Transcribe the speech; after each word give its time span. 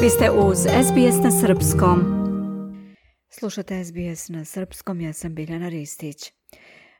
Vi 0.00 0.10
ste 0.10 0.30
uz 0.30 0.58
SBS 0.58 1.24
na 1.24 1.30
Srpskom. 1.30 2.00
Slušate 3.28 3.84
SBS 3.84 4.28
na 4.28 4.44
Srpskom, 4.44 5.00
ja 5.00 5.12
sam 5.12 5.34
Biljana 5.34 5.68
Ristić. 5.68 6.32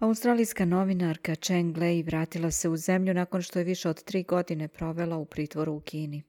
Australijska 0.00 0.64
novinarka 0.64 1.34
Cheng 1.34 1.78
Lei 1.78 2.02
vratila 2.02 2.50
se 2.50 2.68
u 2.68 2.76
zemlju 2.76 3.14
nakon 3.14 3.42
što 3.42 3.58
je 3.58 3.64
više 3.64 3.88
od 3.88 4.04
tri 4.04 4.22
godine 4.22 4.68
provela 4.68 5.16
u 5.16 5.24
pritvoru 5.24 5.72
u 5.72 5.80
Kini. 5.80 6.22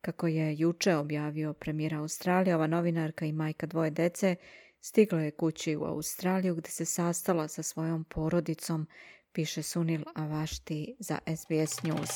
Kako 0.00 0.26
je 0.26 0.58
juče 0.58 0.96
objavio 0.96 1.52
premijer 1.52 1.94
Australije, 1.94 2.56
ova 2.56 2.66
novinarka 2.66 3.24
i 3.24 3.32
majka 3.32 3.66
dvoje 3.66 3.90
dece 3.90 4.36
stigla 4.80 5.20
je 5.20 5.30
kući 5.30 5.76
u 5.76 5.84
Australiju 5.84 6.54
gde 6.54 6.70
se 6.70 6.84
sastala 6.84 7.48
sa 7.48 7.62
svojom 7.62 8.04
porodicom, 8.04 8.86
piše 9.32 9.62
Sunil 9.62 10.02
Avašti 10.14 10.96
za 10.98 11.18
SBS 11.36 11.82
News. 11.82 12.10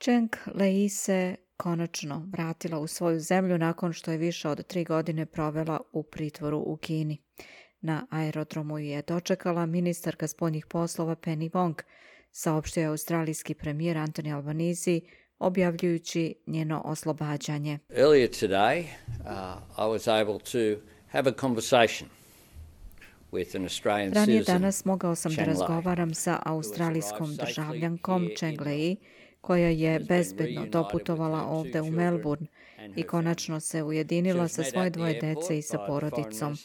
Cheng 0.00 0.30
Lei 0.54 0.88
se 0.88 1.36
konačno 1.56 2.28
vratila 2.32 2.78
u 2.78 2.86
svoju 2.86 3.20
zemlju 3.20 3.58
nakon 3.58 3.92
što 3.92 4.10
je 4.10 4.18
više 4.18 4.48
od 4.48 4.66
tri 4.66 4.84
godine 4.84 5.26
provela 5.26 5.80
u 5.92 6.02
pritvoru 6.02 6.58
u 6.58 6.76
Kini. 6.76 7.18
Na 7.80 8.06
aerodromu 8.10 8.78
je 8.78 9.02
dočekala 9.02 9.66
ministarka 9.66 10.26
spoljnih 10.28 10.66
poslova 10.66 11.16
Penny 11.16 11.50
Wong, 11.50 11.74
saopštio 12.32 12.80
je 12.80 12.86
australijski 12.86 13.54
premijer 13.54 13.96
Anthony 13.96 14.34
Albanese 14.34 15.00
objavljujući 15.38 16.34
njeno 16.46 16.82
oslobađanje. 16.84 17.78
Earlier 17.88 18.30
today, 18.30 18.80
uh, 18.80 18.86
I 19.78 19.98
was 19.98 20.20
able 20.20 20.38
to 20.38 20.82
have 21.08 21.30
a 21.30 21.34
conversation 21.40 22.08
Ranije 24.12 24.42
danas 24.42 24.84
mogao 24.84 25.14
sam 25.14 25.34
da 25.34 25.44
razgovaram 25.44 26.14
sa 26.14 26.42
australijskom 26.44 27.36
državljankom 27.36 28.28
Cheng 28.36 28.60
Lei, 28.60 28.96
koja 29.48 29.68
je 29.68 30.00
bezbedno 30.00 30.66
doputovala 30.66 31.46
ovde 31.46 31.80
u 31.80 31.90
Melbourne 31.90 32.46
i 32.96 33.02
konačno 33.02 33.60
se 33.60 33.82
ujedinila 33.82 34.48
sa 34.48 34.64
svoje 34.64 34.90
dvoje 34.90 35.20
dece 35.20 35.58
i 35.58 35.62
sa 35.62 35.78
porodicom. 35.86 36.56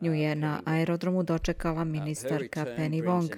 Nju 0.00 0.14
je 0.14 0.34
na 0.34 0.62
aerodromu 0.64 1.22
dočekala 1.22 1.84
ministarka 1.84 2.64
Penny 2.64 3.02
Wong. 3.04 3.30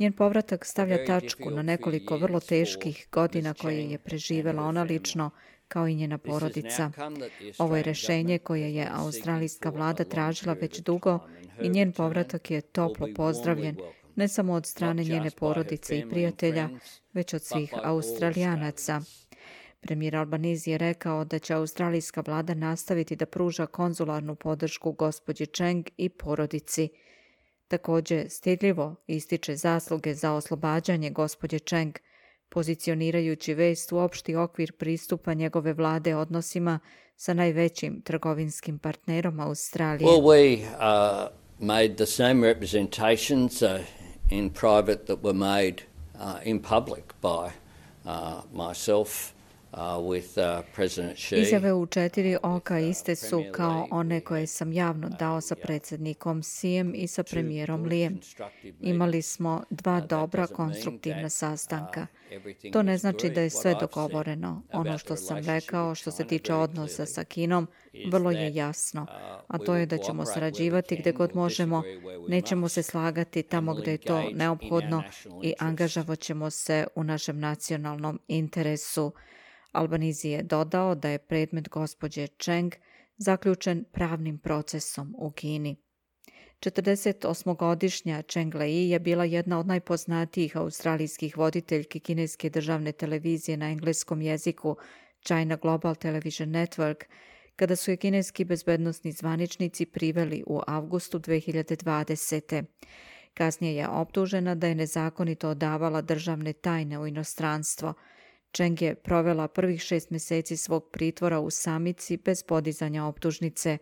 Njen 0.00 0.12
povratak 0.12 0.64
stavlja 0.64 1.04
tačku 1.04 1.50
na 1.50 1.62
nekoliko 1.62 2.16
vrlo 2.16 2.40
teških 2.40 3.06
godina 3.12 3.54
koje 3.54 3.90
je 3.90 3.98
preživela 3.98 4.62
ona 4.62 4.82
lično, 4.82 5.30
kao 5.68 5.88
i 5.88 5.94
njena 5.94 6.18
porodica. 6.18 6.90
Ovo 7.58 7.76
je 7.76 7.82
rešenje 7.82 8.38
koje 8.38 8.74
je 8.74 8.88
australijska 8.92 9.70
vlada 9.70 10.04
tražila 10.04 10.52
već 10.52 10.80
dugo 10.80 11.18
i 11.62 11.68
njen 11.68 11.92
povratak 11.92 12.50
je 12.50 12.60
toplo 12.60 13.08
pozdravljen 13.16 13.76
ne 14.18 14.28
samo 14.28 14.52
od 14.52 14.66
strane 14.66 15.04
njene 15.04 15.30
porodice 15.30 15.98
i 15.98 16.08
prijatelja, 16.10 16.68
već 17.12 17.34
od 17.34 17.42
svih 17.42 17.74
australijanaca. 17.82 19.00
Premijer 19.80 20.16
Albanizi 20.16 20.70
je 20.70 20.78
rekao 20.78 21.24
da 21.24 21.38
će 21.38 21.54
australijska 21.54 22.22
vlada 22.26 22.54
nastaviti 22.54 23.16
da 23.16 23.26
pruža 23.26 23.66
konzularnu 23.66 24.34
podršku 24.34 24.92
gospođi 24.92 25.46
Cheng 25.46 25.86
i 25.96 26.08
porodici. 26.08 26.88
Takođe, 27.68 28.28
stidljivo 28.28 28.94
ističe 29.06 29.56
zasluge 29.56 30.14
za 30.14 30.32
oslobađanje 30.32 31.10
gospođe 31.10 31.58
Cheng, 31.58 31.94
pozicionirajući 32.48 33.54
vest 33.54 33.92
u 33.92 33.98
opšti 33.98 34.36
okvir 34.36 34.72
pristupa 34.72 35.34
njegove 35.34 35.72
vlade 35.72 36.16
odnosima 36.16 36.78
sa 37.16 37.34
najvećim 37.34 38.02
trgovinskim 38.02 38.78
partnerom 38.78 39.40
Australije. 39.40 40.08
Well, 40.08 40.22
we 40.22 40.58
uh, 40.58 41.28
made 41.58 41.94
the 41.96 42.06
same 42.06 42.46
representations 42.46 43.62
uh, 43.62 43.70
in 44.30 44.50
private 44.50 45.06
that 45.06 45.22
were 45.22 45.34
made 45.34 45.82
uh, 46.18 46.40
in 46.42 46.60
public 46.60 47.18
by 47.20 47.52
uh, 48.06 48.42
myself 48.52 49.34
Izjave 51.30 51.72
u 51.72 51.86
četiri 51.86 52.36
oka 52.42 52.78
iste 52.78 53.16
su 53.16 53.44
kao 53.52 53.86
one 53.90 54.20
koje 54.20 54.46
sam 54.46 54.72
javno 54.72 55.08
dao 55.08 55.40
sa 55.40 55.54
predsjednikom 55.54 56.42
Sijem 56.42 56.92
i 56.94 57.06
sa 57.06 57.22
premijerom 57.22 57.84
Lijem. 57.84 58.20
Imali 58.80 59.22
smo 59.22 59.62
dva 59.70 60.00
dobra 60.00 60.46
konstruktivna 60.46 61.28
sastanka. 61.28 62.06
To 62.72 62.82
ne 62.82 62.98
znači 62.98 63.30
da 63.30 63.40
je 63.40 63.50
sve 63.50 63.74
dogovoreno. 63.80 64.62
Ono 64.72 64.98
što 64.98 65.16
sam 65.16 65.38
rekao 65.38 65.94
što 65.94 66.10
se 66.10 66.26
tiče 66.26 66.54
odnosa 66.54 67.06
sa 67.06 67.24
Kinom 67.24 67.66
vrlo 68.10 68.30
je 68.30 68.54
jasno, 68.54 69.06
a 69.48 69.58
to 69.58 69.74
je 69.74 69.86
da 69.86 69.98
ćemo 69.98 70.24
sarađivati 70.24 70.96
gde 70.96 71.12
god 71.12 71.36
možemo, 71.36 71.82
nećemo 72.28 72.68
se 72.68 72.82
slagati 72.82 73.42
tamo 73.42 73.74
gde 73.74 73.90
je 73.90 73.98
to 73.98 74.22
neophodno 74.32 75.02
i 75.42 75.54
angažavat 75.58 76.18
ćemo 76.18 76.50
se 76.50 76.86
u 76.94 77.04
našem 77.04 77.40
nacionalnom 77.40 78.20
interesu. 78.28 79.12
Albanizi 79.72 80.28
je 80.28 80.42
dodao 80.42 80.94
da 80.94 81.08
je 81.08 81.18
predmet 81.18 81.68
gospođe 81.68 82.26
Cheng 82.26 82.74
zaključen 83.16 83.84
pravnim 83.92 84.38
procesom 84.38 85.14
u 85.18 85.30
Kini. 85.30 85.76
48-godišnja 86.60 88.22
Cheng 88.22 88.54
Lei 88.54 88.90
je 88.90 88.98
bila 88.98 89.24
jedna 89.24 89.58
od 89.58 89.66
najpoznatijih 89.66 90.56
australijskih 90.56 91.36
voditeljki 91.36 92.00
kineske 92.00 92.50
državne 92.50 92.92
televizije 92.92 93.56
na 93.56 93.70
engleskom 93.70 94.22
jeziku 94.22 94.76
China 95.26 95.56
Global 95.56 95.94
Television 95.94 96.48
Network, 96.48 97.04
kada 97.56 97.76
su 97.76 97.90
je 97.90 97.96
kineski 97.96 98.44
bezbednostni 98.44 99.12
zvaničnici 99.12 99.86
priveli 99.86 100.44
u 100.46 100.60
avgustu 100.66 101.18
2020. 101.18 102.64
Kasnije 103.34 103.74
je 103.74 103.88
optužena 103.88 104.54
da 104.54 104.66
je 104.66 104.74
nezakonito 104.74 105.48
odavala 105.48 106.00
državne 106.00 106.52
tajne 106.52 106.98
u 106.98 107.06
inostranstvo– 107.06 107.94
Cheng 108.56 108.82
je 108.82 108.94
provela 108.94 109.48
prvih 109.48 109.80
šest 109.80 110.10
mjeseci 110.10 110.56
svog 110.56 110.90
pritvora 110.92 111.40
u 111.40 111.50
samici 111.50 112.16
bez 112.16 112.42
podizanja 112.42 113.04
optužnice. 113.04 113.78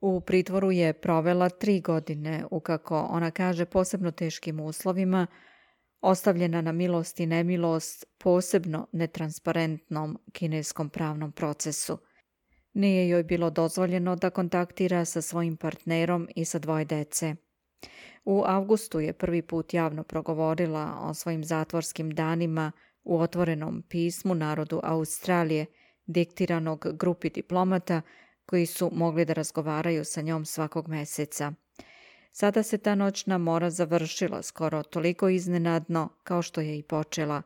U 0.00 0.20
pritvoru 0.20 0.70
je 0.70 0.92
provela 0.92 1.48
tri 1.48 1.80
godine 1.80 2.44
u, 2.50 2.60
kako 2.60 3.08
ona 3.10 3.30
kaže, 3.30 3.64
posebno 3.64 4.10
teškim 4.10 4.60
uslovima, 4.60 5.26
ostavljena 6.00 6.60
na 6.60 6.72
milost 6.72 7.20
i 7.20 7.26
nemilost 7.26 8.04
posebno 8.18 8.86
netransparentnom 8.92 10.18
kineskom 10.32 10.90
pravnom 10.90 11.32
procesu. 11.32 11.98
Nije 12.72 13.08
joj 13.08 13.22
bilo 13.22 13.50
dozvoljeno 13.50 14.16
da 14.16 14.30
kontaktira 14.30 15.04
sa 15.04 15.22
svojim 15.22 15.56
partnerom 15.56 16.28
i 16.36 16.44
sa 16.44 16.58
dvoje 16.58 16.84
dece. 16.84 17.34
U 18.24 18.42
avgustu 18.46 19.00
je 19.00 19.12
prvi 19.12 19.42
put 19.42 19.74
javno 19.74 20.02
progovorila 20.02 20.98
o 21.00 21.14
svojim 21.14 21.44
zatvorskim 21.44 22.10
danima 22.10 22.72
u 23.04 23.20
otvorenom 23.20 23.82
pismu 23.88 24.34
narodu 24.34 24.80
Australije, 24.82 25.66
diktiranog 26.06 26.86
grupi 26.92 27.30
diplomata 27.30 28.02
koji 28.46 28.66
su 28.66 28.90
mogli 28.92 29.24
da 29.24 29.32
razgovaraju 29.32 30.04
sa 30.04 30.20
njom 30.20 30.44
svakog 30.44 30.88
meseca. 30.88 31.52
Sada 32.32 32.62
se 32.62 32.78
ta 32.78 32.94
noćna 32.94 33.38
mora 33.38 33.70
završila 33.70 34.42
skoro 34.42 34.82
toliko 34.82 35.28
iznenadno 35.28 36.08
kao 36.22 36.42
što 36.42 36.60
je 36.60 36.78
i 36.78 36.82
počela. 36.82 37.42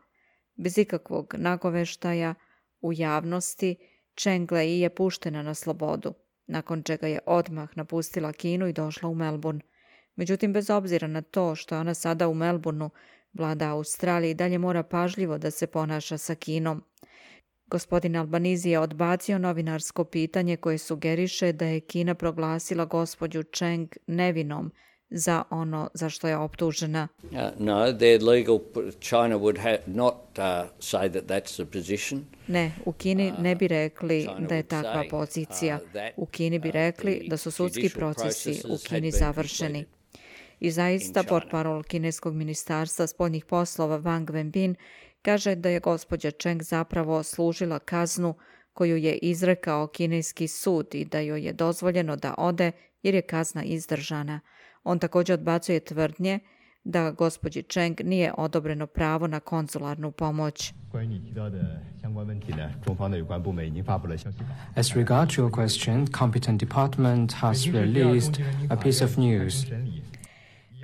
Bez 0.54 0.78
ikakvog 0.78 1.34
nagoveštaja, 1.38 2.34
u 2.80 2.92
javnosti, 2.92 3.76
Cheng 4.16 4.52
Lei 4.52 4.80
je 4.80 4.94
puštena 4.94 5.42
na 5.42 5.54
slobodu, 5.54 6.14
nakon 6.46 6.82
čega 6.82 7.06
je 7.06 7.18
odmah 7.26 7.76
napustila 7.76 8.32
Kinu 8.32 8.68
i 8.68 8.72
došla 8.72 9.08
u 9.08 9.14
Melbourne. 9.14 9.60
Međutim, 10.16 10.52
bez 10.52 10.70
obzira 10.70 11.06
na 11.06 11.22
to 11.22 11.54
što 11.54 11.74
je 11.74 11.80
ona 11.80 11.94
sada 11.94 12.28
u 12.28 12.34
Melbourneu, 12.34 12.90
Vlada 13.38 13.70
Australije 13.70 14.34
dalje 14.34 14.58
mora 14.58 14.82
pažljivo 14.82 15.38
da 15.38 15.50
se 15.50 15.66
ponaša 15.66 16.18
sa 16.18 16.34
Kinom. 16.34 16.82
Gospodin 17.66 18.16
Albanizi 18.16 18.70
je 18.70 18.78
odbacio 18.78 19.38
novinarsko 19.38 20.04
pitanje 20.04 20.56
koje 20.56 20.78
sugeriše 20.78 21.52
da 21.52 21.66
je 21.66 21.80
Kina 21.80 22.14
proglasila 22.14 22.84
gospođu 22.84 23.42
Cheng 23.42 23.88
nevinom 24.06 24.72
za 25.10 25.42
ono 25.50 25.90
za 25.94 26.10
što 26.10 26.28
je 26.28 26.36
optužena. 26.36 27.08
Uh, 27.22 27.30
no, 27.58 27.92
their 27.92 28.22
legal 28.22 28.58
China 29.00 29.38
would 29.38 29.78
not 29.86 30.14
uh, 30.14 30.44
say 30.80 31.10
that 31.12 31.24
that's 31.24 31.54
the 31.54 31.64
position. 31.64 32.24
Ne, 32.46 32.72
u 32.84 32.92
Kini 32.92 33.32
ne 33.38 33.54
bi 33.54 33.68
rekli 33.68 34.28
da 34.48 34.54
je 34.54 34.62
takva 34.62 35.04
pozicija. 35.10 35.78
U 36.16 36.26
Kini 36.26 36.58
bi 36.58 36.70
rekli 36.70 37.26
da 37.30 37.36
su 37.36 37.50
sudski 37.50 37.90
procesi 37.94 38.62
u 38.68 38.78
Kini 38.88 39.10
završeni. 39.10 39.84
I 40.60 40.70
zaista, 40.70 41.22
portparol 41.22 41.82
kineskog 41.82 42.34
ministarstva 42.34 43.06
spoljnih 43.06 43.44
poslova 43.44 43.98
Wang 43.98 44.30
Wenbin 44.30 44.74
kaže 45.22 45.54
da 45.54 45.68
je 45.68 45.80
gospođa 45.80 46.30
Cheng 46.30 46.62
zapravo 46.62 47.22
služila 47.22 47.78
kaznu 47.78 48.34
koju 48.72 48.96
je 48.96 49.16
izrekao 49.16 49.86
kineski 49.86 50.48
sud 50.48 50.94
i 50.94 51.04
da 51.04 51.20
joj 51.20 51.42
je 51.42 51.52
dozvoljeno 51.52 52.16
da 52.16 52.34
ode 52.38 52.72
jer 53.02 53.14
je 53.14 53.22
kazna 53.22 53.62
izdržana. 53.62 54.40
On 54.84 54.98
također 54.98 55.34
odbacuje 55.34 55.80
tvrdnje 55.80 56.38
da 56.84 57.10
gospođi 57.10 57.62
Cheng 57.62 58.00
nije 58.04 58.32
odobreno 58.38 58.86
pravo 58.86 59.26
na 59.26 59.40
konzularnu 59.40 60.12
pomoć. 60.12 60.72
As 64.74 64.96
regard 64.96 65.30
to 65.34 65.42
your 65.42 65.50
question, 65.50 66.18
competent 66.18 66.60
department 66.60 67.32
has 67.32 67.66
released 67.66 68.34
a 68.70 68.76
piece 68.76 69.04
of 69.04 69.16
news 69.16 69.66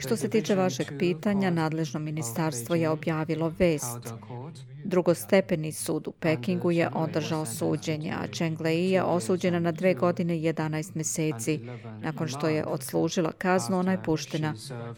Što 0.04 0.16
se 0.16 0.28
tiče 0.28 0.54
vašeg 0.54 0.86
pitanja, 0.98 1.50
nadležno 1.50 2.00
ministarstvo 2.00 2.74
je 2.74 2.88
objavilo 2.88 3.52
vest. 3.58 4.12
Drugostepeni 4.84 5.72
sud 5.72 6.08
u 6.08 6.12
Pekingu 6.12 6.70
je 6.70 6.88
održao 6.94 7.46
suđenje, 7.46 8.12
a 8.12 8.26
Cheng 8.26 8.60
Lei 8.60 8.90
je 8.90 9.02
osuđena 9.02 9.58
na 9.58 9.72
dve 9.72 9.94
godine 9.94 10.38
i 10.38 10.42
11 10.42 10.96
meseci. 10.96 11.60
Nakon 12.00 12.28
što 12.28 12.48
je 12.48 12.66
odslužila 12.66 13.32
kaznu, 13.32 13.78
ona 13.78 13.92
je 13.92 14.02
puštena. 14.02 14.54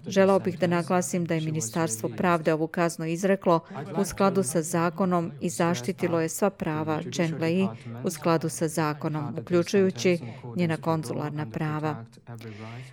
Želao 0.07 0.39
bih 0.39 0.59
da 0.59 0.67
naglasim 0.67 1.25
da 1.25 1.35
je 1.35 1.41
Ministarstvo 1.41 2.09
pravde 2.17 2.53
ovu 2.53 2.67
kaznu 2.67 3.07
izreklo 3.07 3.61
u 3.99 4.05
skladu 4.05 4.43
sa 4.43 4.63
zakonom 4.63 5.33
i 5.41 5.51
zaštitilo 5.51 6.21
je 6.21 6.29
sva 6.29 6.51
prava 6.51 7.03
Cheng 7.13 7.41
Lei 7.41 7.67
u 8.05 8.11
skladu 8.11 8.49
sa 8.49 8.69
zakonom, 8.69 9.37
uključujući 9.41 10.19
njena 10.57 10.77
konzularna 10.77 11.47
prava. 11.51 12.05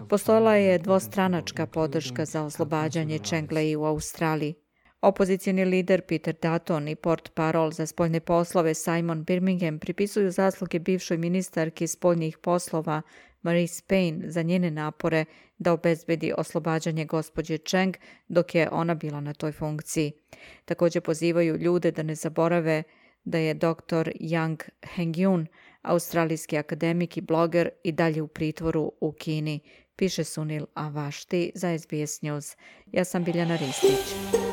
Postojala 0.10 0.56
je 0.56 0.78
dvostranačka 0.78 1.66
podrška 1.66 2.26
za 2.26 2.44
oslobađanje 2.44 3.20
Cheng 3.20 3.52
Lei 3.52 3.76
u 3.76 3.84
Australiji. 3.84 4.63
Opozicioni 5.04 5.66
lider 5.66 6.02
Peter 6.02 6.36
Dutton 6.42 6.88
i 6.88 6.96
port 6.96 7.34
parol 7.34 7.72
za 7.72 7.86
spoljne 7.86 8.20
poslove 8.20 8.74
Simon 8.74 9.24
Birmingham 9.24 9.80
pripisuju 9.80 10.32
zasluge 10.32 10.80
bivšoj 10.80 11.18
ministarki 11.18 11.88
spoljnih 11.88 12.38
poslova 12.38 13.02
Marie 13.42 13.68
Spain 13.68 14.24
za 14.26 14.42
njene 14.42 14.72
napore 14.72 15.26
da 15.58 15.74
obezbedi 15.74 16.34
oslobađanje 16.38 17.06
gospođe 17.06 17.58
Cheng 17.58 17.96
dok 18.28 18.56
je 18.56 18.70
ona 18.72 18.96
bila 18.96 19.22
na 19.22 19.34
toj 19.34 19.52
funkciji. 19.52 20.12
Također 20.66 21.02
pozivaju 21.02 21.58
ljude 21.58 21.92
da 21.92 22.04
ne 22.04 22.16
zaborave 22.16 22.84
da 23.24 23.38
je 23.38 23.54
dr. 23.54 24.10
Yang 24.20 24.70
Hengyun, 24.96 25.46
australijski 25.82 26.58
akademik 26.58 27.18
i 27.18 27.22
bloger, 27.22 27.70
i 27.84 27.92
dalje 27.92 28.22
u 28.22 28.28
pritvoru 28.28 28.92
u 29.02 29.12
Kini, 29.12 29.60
piše 29.96 30.24
Sunil 30.24 30.66
Avašti 30.74 31.52
za 31.56 31.78
SBS 31.78 32.22
News. 32.22 32.56
Ja 32.92 33.04
sam 33.04 33.24
Biljana 33.24 33.56
Ristić. 33.56 34.53